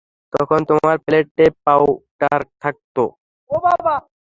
তখন 0.33 0.59
তোমার 0.69 0.95
প্লেটে 1.05 1.45
পাউডার 1.65 2.39
থাকত। 2.61 2.95